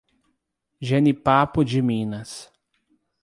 [0.81, 2.51] Jenipapo de Minas